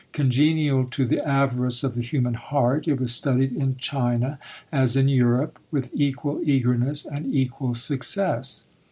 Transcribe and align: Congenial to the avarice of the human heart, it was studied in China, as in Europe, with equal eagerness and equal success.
Congenial 0.13 0.85
to 0.85 1.05
the 1.05 1.19
avarice 1.23 1.83
of 1.83 1.93
the 1.93 2.01
human 2.01 2.33
heart, 2.33 2.87
it 2.87 2.99
was 2.99 3.13
studied 3.13 3.51
in 3.51 3.75
China, 3.75 4.39
as 4.71 4.95
in 4.97 5.07
Europe, 5.07 5.59
with 5.69 5.91
equal 5.93 6.41
eagerness 6.43 7.05
and 7.05 7.27
equal 7.31 7.75
success. 7.75 8.65